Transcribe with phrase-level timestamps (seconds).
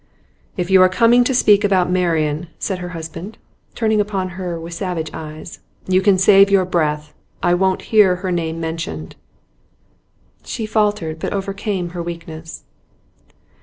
[0.57, 3.37] 'If you are coming to speak about Marian,' said her husband,
[3.75, 7.13] turning upon her with savage eyes, 'you can save your breath.
[7.43, 9.15] I won't hear her name mentioned.'
[10.43, 12.63] She faltered, but overcame her weakness.